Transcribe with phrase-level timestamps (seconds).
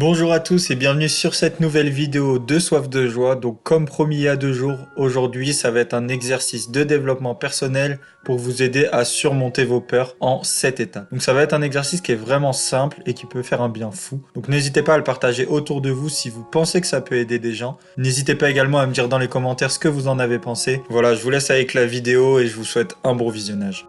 [0.00, 3.34] Bonjour à tous et bienvenue sur cette nouvelle vidéo de Soif de Joie.
[3.34, 6.84] Donc comme promis il y a deux jours, aujourd'hui ça va être un exercice de
[6.84, 11.10] développement personnel pour vous aider à surmonter vos peurs en 7 étapes.
[11.10, 13.68] Donc ça va être un exercice qui est vraiment simple et qui peut faire un
[13.68, 14.22] bien fou.
[14.36, 17.16] Donc n'hésitez pas à le partager autour de vous si vous pensez que ça peut
[17.16, 17.76] aider des gens.
[17.96, 20.80] N'hésitez pas également à me dire dans les commentaires ce que vous en avez pensé.
[20.90, 23.88] Voilà, je vous laisse avec la vidéo et je vous souhaite un bon visionnage.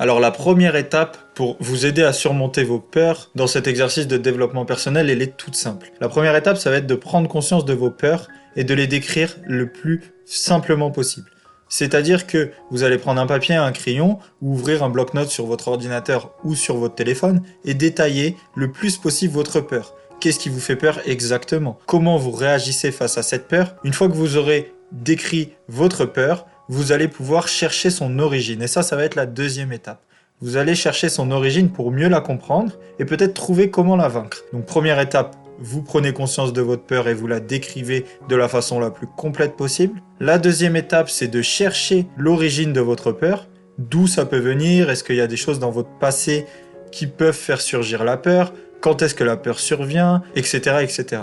[0.00, 4.16] Alors la première étape pour vous aider à surmonter vos peurs dans cet exercice de
[4.16, 5.90] développement personnel, elle est toute simple.
[6.00, 8.86] La première étape, ça va être de prendre conscience de vos peurs et de les
[8.86, 11.28] décrire le plus simplement possible.
[11.68, 15.66] C'est-à-dire que vous allez prendre un papier, un crayon ou ouvrir un bloc-notes sur votre
[15.66, 19.94] ordinateur ou sur votre téléphone et détailler le plus possible votre peur.
[20.20, 21.76] Qu'est-ce qui vous fait peur exactement?
[21.86, 23.74] Comment vous réagissez face à cette peur?
[23.82, 28.62] Une fois que vous aurez décrit votre peur, vous allez pouvoir chercher son origine.
[28.62, 30.02] Et ça, ça va être la deuxième étape.
[30.40, 34.44] Vous allez chercher son origine pour mieux la comprendre et peut-être trouver comment la vaincre.
[34.52, 38.48] Donc première étape, vous prenez conscience de votre peur et vous la décrivez de la
[38.48, 40.00] façon la plus complète possible.
[40.20, 43.48] La deuxième étape, c'est de chercher l'origine de votre peur.
[43.78, 44.90] D'où ça peut venir?
[44.90, 46.46] Est-ce qu'il y a des choses dans votre passé
[46.92, 48.52] qui peuvent faire surgir la peur?
[48.80, 50.22] Quand est-ce que la peur survient?
[50.36, 50.58] Etc.
[50.82, 51.22] etc.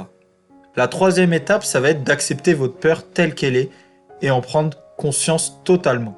[0.76, 3.70] La troisième étape, ça va être d'accepter votre peur telle qu'elle est
[4.22, 6.18] et en prendre conscience totalement.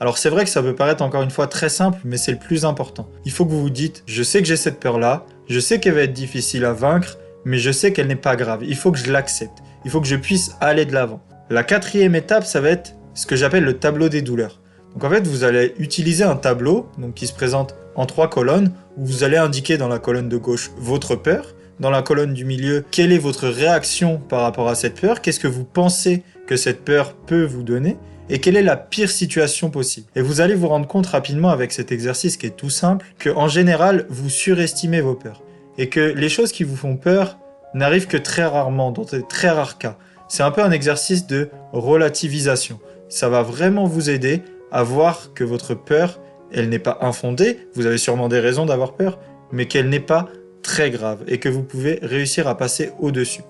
[0.00, 2.38] Alors c'est vrai que ça peut paraître encore une fois très simple, mais c'est le
[2.38, 3.08] plus important.
[3.24, 5.94] Il faut que vous vous dites, je sais que j'ai cette peur-là, je sais qu'elle
[5.94, 8.64] va être difficile à vaincre, mais je sais qu'elle n'est pas grave.
[8.66, 9.58] Il faut que je l'accepte.
[9.84, 11.20] Il faut que je puisse aller de l'avant.
[11.50, 14.60] La quatrième étape, ça va être ce que j'appelle le tableau des douleurs.
[14.94, 18.72] Donc en fait, vous allez utiliser un tableau donc, qui se présente en trois colonnes,
[18.96, 22.44] où vous allez indiquer dans la colonne de gauche votre peur, dans la colonne du
[22.44, 26.56] milieu quelle est votre réaction par rapport à cette peur, qu'est-ce que vous pensez que
[26.56, 27.96] cette peur peut vous donner,
[28.28, 30.06] et quelle est la pire situation possible?
[30.14, 33.30] Et vous allez vous rendre compte rapidement avec cet exercice qui est tout simple que
[33.30, 35.42] en général vous surestimez vos peurs
[35.78, 37.38] et que les choses qui vous font peur
[37.74, 39.96] n'arrivent que très rarement, dans de très rares cas.
[40.28, 42.80] C'est un peu un exercice de relativisation.
[43.08, 46.20] Ça va vraiment vous aider à voir que votre peur,
[46.52, 49.18] elle n'est pas infondée, vous avez sûrement des raisons d'avoir peur,
[49.52, 50.28] mais qu'elle n'est pas
[50.62, 53.42] très grave et que vous pouvez réussir à passer au-dessus.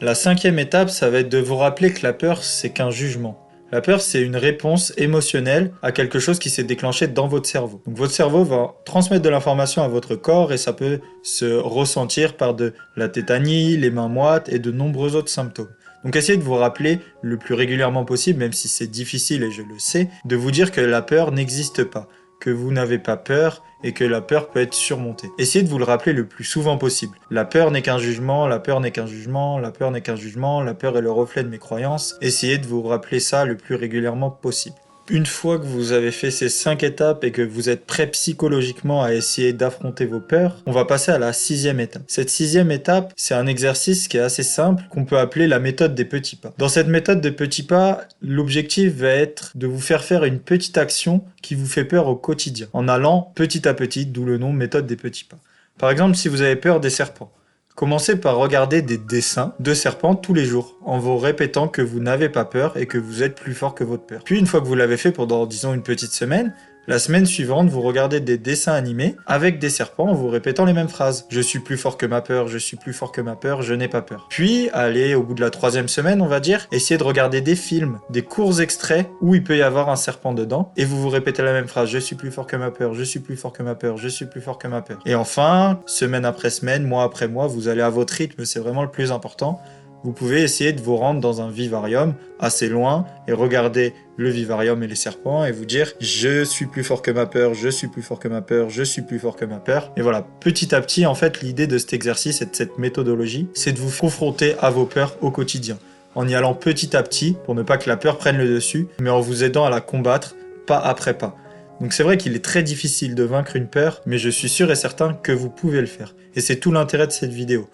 [0.00, 3.49] La cinquième étape, ça va être de vous rappeler que la peur, c'est qu'un jugement.
[3.72, 7.80] La peur, c'est une réponse émotionnelle à quelque chose qui s'est déclenché dans votre cerveau.
[7.86, 12.36] Donc votre cerveau va transmettre de l'information à votre corps et ça peut se ressentir
[12.36, 15.70] par de la tétanie, les mains moites et de nombreux autres symptômes.
[16.04, 19.62] Donc essayez de vous rappeler le plus régulièrement possible, même si c'est difficile et je
[19.62, 22.08] le sais, de vous dire que la peur n'existe pas
[22.40, 25.30] que vous n'avez pas peur et que la peur peut être surmontée.
[25.38, 27.16] Essayez de vous le rappeler le plus souvent possible.
[27.30, 30.62] La peur n'est qu'un jugement, la peur n'est qu'un jugement, la peur n'est qu'un jugement,
[30.62, 32.16] la peur est le reflet de mes croyances.
[32.20, 34.76] Essayez de vous rappeler ça le plus régulièrement possible.
[35.12, 39.02] Une fois que vous avez fait ces cinq étapes et que vous êtes prêt psychologiquement
[39.02, 42.04] à essayer d'affronter vos peurs, on va passer à la sixième étape.
[42.06, 45.96] Cette sixième étape, c'est un exercice qui est assez simple qu'on peut appeler la méthode
[45.96, 46.54] des petits pas.
[46.58, 50.78] Dans cette méthode des petits pas, l'objectif va être de vous faire faire une petite
[50.78, 54.52] action qui vous fait peur au quotidien, en allant petit à petit, d'où le nom
[54.52, 55.38] méthode des petits pas.
[55.76, 57.32] Par exemple, si vous avez peur des serpents,
[57.80, 61.98] Commencez par regarder des dessins de serpents tous les jours, en vous répétant que vous
[61.98, 64.20] n'avez pas peur et que vous êtes plus fort que votre peur.
[64.22, 66.54] Puis une fois que vous l'avez fait pendant disons une petite semaine,
[66.86, 70.72] la semaine suivante, vous regardez des dessins animés avec des serpents en vous répétant les
[70.72, 71.26] mêmes phrases.
[71.28, 73.74] Je suis plus fort que ma peur, je suis plus fort que ma peur, je
[73.74, 74.26] n'ai pas peur.
[74.30, 77.54] Puis, allez, au bout de la troisième semaine, on va dire, essayez de regarder des
[77.54, 81.10] films, des courts extraits où il peut y avoir un serpent dedans, et vous vous
[81.10, 81.90] répétez la même phrase.
[81.90, 84.08] Je suis plus fort que ma peur, je suis plus fort que ma peur, je
[84.08, 84.98] suis plus fort que ma peur.
[85.04, 88.82] Et enfin, semaine après semaine, mois après mois, vous allez à votre rythme, c'est vraiment
[88.82, 89.60] le plus important
[90.02, 94.82] vous pouvez essayer de vous rendre dans un vivarium assez loin et regarder le vivarium
[94.82, 97.88] et les serpents et vous dire je suis plus fort que ma peur, je suis
[97.88, 99.92] plus fort que ma peur, je suis plus fort que ma peur.
[99.96, 103.48] Et voilà, petit à petit, en fait, l'idée de cet exercice et de cette méthodologie,
[103.54, 105.78] c'est de vous confronter à vos peurs au quotidien.
[106.14, 108.88] En y allant petit à petit pour ne pas que la peur prenne le dessus,
[109.00, 110.34] mais en vous aidant à la combattre
[110.66, 111.36] pas après pas.
[111.80, 114.70] Donc c'est vrai qu'il est très difficile de vaincre une peur, mais je suis sûr
[114.70, 116.14] et certain que vous pouvez le faire.
[116.34, 117.68] Et c'est tout l'intérêt de cette vidéo.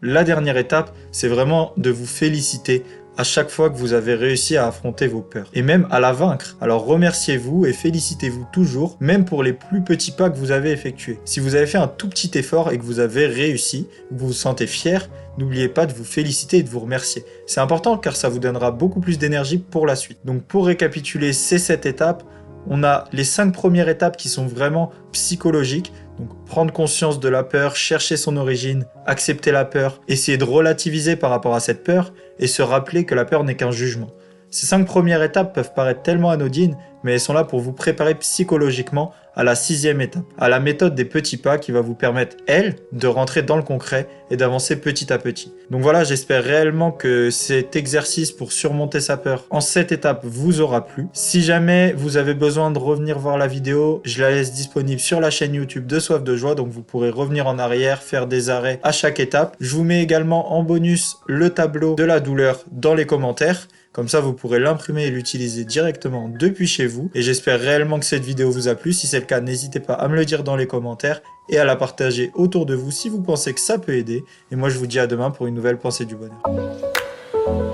[0.00, 2.84] La dernière étape, c'est vraiment de vous féliciter
[3.16, 6.12] à chaque fois que vous avez réussi à affronter vos peurs et même à la
[6.12, 6.56] vaincre.
[6.60, 11.18] Alors remerciez-vous et félicitez-vous toujours, même pour les plus petits pas que vous avez effectués.
[11.24, 14.32] Si vous avez fait un tout petit effort et que vous avez réussi, vous vous
[14.32, 17.24] sentez fier, n'oubliez pas de vous féliciter et de vous remercier.
[17.48, 20.20] C'est important car ça vous donnera beaucoup plus d'énergie pour la suite.
[20.24, 22.22] Donc pour récapituler ces 7 étapes,
[22.68, 27.44] on a les 5 premières étapes qui sont vraiment psychologiques, donc prendre conscience de la
[27.44, 32.12] peur, chercher son origine, accepter la peur, essayer de relativiser par rapport à cette peur
[32.38, 34.10] et se rappeler que la peur n'est qu'un jugement.
[34.50, 38.14] Ces cinq premières étapes peuvent paraître tellement anodines, mais elles sont là pour vous préparer
[38.14, 42.36] psychologiquement à la sixième étape, à la méthode des petits pas qui va vous permettre,
[42.48, 45.52] elle, de rentrer dans le concret et d'avancer petit à petit.
[45.70, 50.60] Donc voilà, j'espère réellement que cet exercice pour surmonter sa peur en cette étape vous
[50.60, 51.06] aura plu.
[51.12, 55.20] Si jamais vous avez besoin de revenir voir la vidéo, je la laisse disponible sur
[55.20, 58.50] la chaîne YouTube de Soif de Joie, donc vous pourrez revenir en arrière, faire des
[58.50, 59.56] arrêts à chaque étape.
[59.60, 63.68] Je vous mets également en bonus le tableau de la douleur dans les commentaires.
[63.92, 67.10] Comme ça, vous pourrez l'imprimer et l'utiliser directement depuis chez vous.
[67.14, 68.92] Et j'espère réellement que cette vidéo vous a plu.
[68.92, 71.76] Si c'est le n'hésitez pas à me le dire dans les commentaires et à la
[71.76, 74.24] partager autour de vous si vous pensez que ça peut aider.
[74.50, 76.42] Et moi, je vous dis à demain pour une nouvelle pensée du bonheur.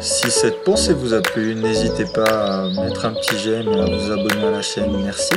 [0.00, 3.84] Si cette pensée vous a plu, n'hésitez pas à mettre un petit j'aime et à
[3.84, 4.92] vous abonner à la chaîne.
[5.02, 5.34] Merci.